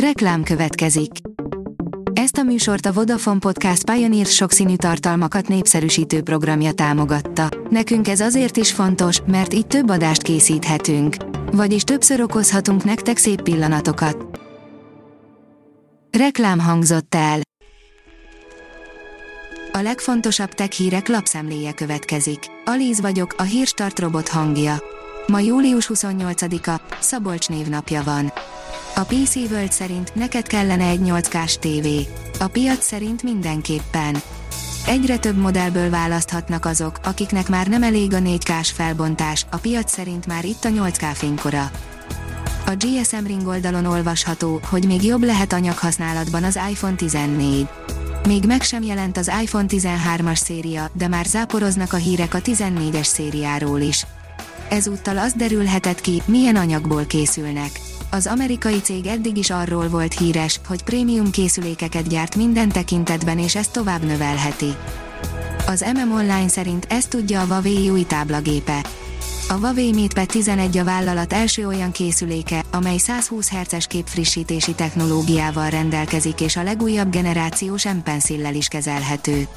[0.00, 1.10] Reklám következik.
[2.12, 7.48] Ezt a műsort a Vodafone Podcast Pioneer sokszínű tartalmakat népszerűsítő programja támogatta.
[7.70, 11.16] Nekünk ez azért is fontos, mert így több adást készíthetünk.
[11.52, 14.40] Vagyis többször okozhatunk nektek szép pillanatokat.
[16.18, 17.40] Reklám hangzott el.
[19.72, 22.38] A legfontosabb tech hírek lapszemléje következik.
[22.64, 24.82] Alíz vagyok, a hírstart robot hangja.
[25.26, 28.32] Ma július 28-a, Szabolcs névnapja van.
[28.98, 32.12] A PC World szerint neked kellene egy 8K-s TV.
[32.42, 34.16] A piac szerint mindenképpen.
[34.86, 40.26] Egyre több modellből választhatnak azok, akiknek már nem elég a 4K-s felbontás, a piac szerint
[40.26, 41.70] már itt a 8K fénykora.
[42.66, 47.68] A GSM Ring oldalon olvasható, hogy még jobb lehet anyaghasználatban az iPhone 14.
[48.26, 53.04] Még meg sem jelent az iPhone 13-as széria, de már záporoznak a hírek a 14-es
[53.04, 54.06] szériáról is.
[54.68, 57.85] Ezúttal az derülhetett ki, milyen anyagból készülnek.
[58.10, 63.54] Az amerikai cég eddig is arról volt híres, hogy prémium készülékeket gyárt minden tekintetben és
[63.56, 64.74] ezt tovább növelheti.
[65.66, 68.86] Az MM Online szerint ezt tudja a Huawei új táblagépe.
[69.48, 76.40] A Huawei MatePad 11 a vállalat első olyan készüléke, amely 120 Hz képfrissítési technológiával rendelkezik
[76.40, 78.10] és a legújabb generációs M
[78.52, 79.48] is kezelhető.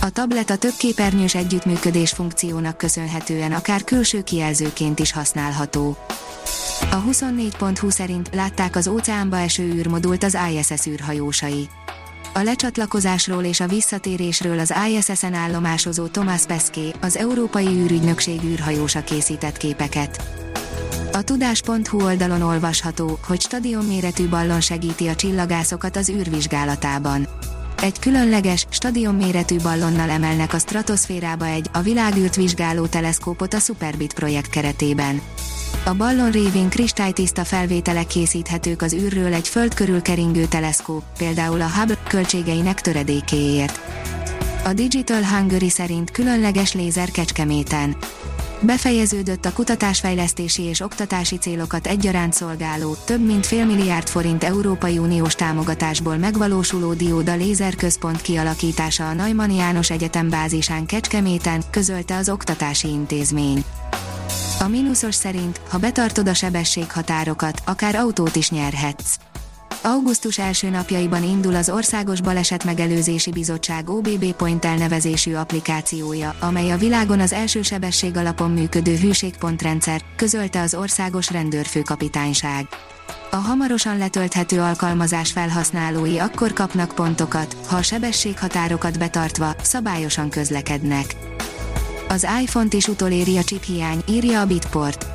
[0.00, 5.96] A tablet a több képernyős együttműködés funkciónak köszönhetően akár külső kijelzőként is használható.
[6.80, 11.68] A 24.20 szerint látták az óceánba eső űrmodult az ISS űrhajósai.
[12.34, 19.56] A lecsatlakozásról és a visszatérésről az ISS-en állomásozó Thomas Pesquet, az Európai űrügynökség űrhajósa készített
[19.56, 20.22] képeket.
[21.12, 27.28] A tudás.hu oldalon olvasható, hogy stadionméretű ballon segíti a csillagászokat az űrvizsgálatában.
[27.82, 34.50] Egy különleges, stadionméretű ballonnal emelnek a stratoszférába egy, a világűrt vizsgáló teleszkópot a Superbit projekt
[34.50, 35.20] keretében.
[35.86, 41.70] A ballon révén kristálytiszta felvételek készíthetők az űrről egy föld körül keringő teleszkóp, például a
[41.70, 43.80] Hubble költségeinek töredékéért.
[44.64, 47.96] A Digital Hungary szerint különleges lézer Kecskeméten.
[48.60, 55.34] Befejeződött a kutatásfejlesztési és oktatási célokat egyaránt szolgáló, több mint fél milliárd forint Európai Uniós
[55.34, 63.64] támogatásból megvalósuló dióda lézerközpont kialakítása a Neumann János Egyetem bázisán Kecskeméten, közölte az oktatási intézmény.
[64.66, 69.16] A mínuszos szerint, ha betartod a sebességhatárokat, akár autót is nyerhetsz.
[69.82, 76.76] Augusztus első napjaiban indul az Országos Baleset Megelőzési Bizottság OBB Point elnevezésű applikációja, amely a
[76.76, 82.66] világon az első sebesség alapon működő hűségpontrendszer, közölte az Országos Rendőrfőkapitányság.
[83.30, 91.35] A hamarosan letölthető alkalmazás felhasználói akkor kapnak pontokat, ha a sebességhatárokat betartva, szabályosan közlekednek.
[92.08, 95.06] Az iPhone-t is utoléri a chip hiány, írja a Bitport.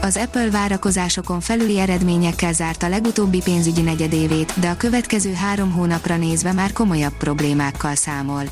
[0.00, 6.16] Az Apple várakozásokon felüli eredményekkel zárt a legutóbbi pénzügyi negyedévét, de a következő három hónapra
[6.16, 8.42] nézve már komolyabb problémákkal számol.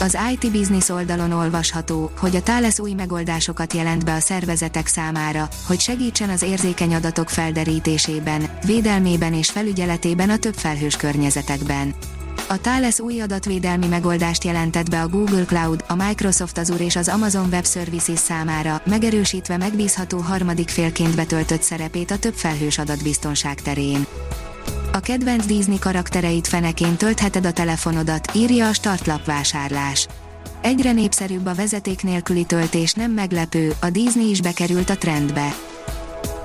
[0.00, 5.48] Az IT Business oldalon olvasható, hogy a Thales új megoldásokat jelent be a szervezetek számára,
[5.66, 11.94] hogy segítsen az érzékeny adatok felderítésében, védelmében és felügyeletében a több felhős környezetekben.
[12.52, 17.08] A Thales új adatvédelmi megoldást jelentett be a Google Cloud, a Microsoft Azure és az
[17.08, 24.06] Amazon Web Services számára, megerősítve megbízható harmadik félként betöltött szerepét a több felhős adatbiztonság terén.
[24.92, 30.08] A kedvenc Disney karaktereit feneként töltheted a telefonodat, írja a startlap vásárlás.
[30.60, 35.54] Egyre népszerűbb a vezeték nélküli töltés nem meglepő, a Disney is bekerült a trendbe.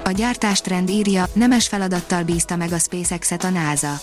[0.03, 3.99] A gyártástrend írja, nemes feladattal bízta meg a SpaceX-et a NASA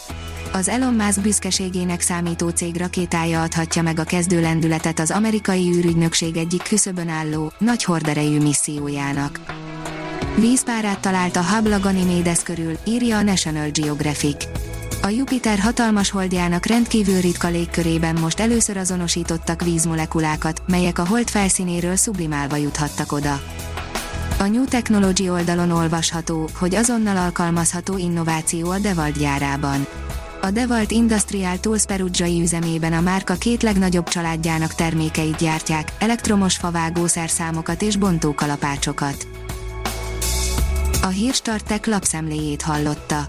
[0.56, 6.36] az Elon Musk büszkeségének számító cég rakétája adhatja meg a kezdő lendületet az amerikai űrügynökség
[6.36, 9.40] egyik küszöbön álló, nagy horderejű missziójának.
[10.36, 14.44] Vízpárát talált a Hubble Ganymedes körül, írja a National Geographic.
[15.02, 21.96] A Jupiter hatalmas holdjának rendkívül ritka légkörében most először azonosítottak vízmolekulákat, melyek a hold felszínéről
[21.96, 23.40] sublimálva juthattak oda.
[24.38, 29.86] A New Technology oldalon olvasható, hogy azonnal alkalmazható innováció a Devalt gyárában
[30.44, 37.82] a Devalt Industrial Tools perugiai üzemében a márka két legnagyobb családjának termékeit gyártják, elektromos favágószerszámokat
[37.82, 39.26] és bontókalapácsokat.
[41.02, 43.28] A Hírstartek lapszemléjét hallotta.